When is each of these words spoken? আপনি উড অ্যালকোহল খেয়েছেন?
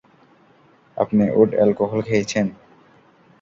আপনি 0.97 1.23
উড 1.39 1.49
অ্যালকোহল 1.55 1.99
খেয়েছেন? 2.07 2.45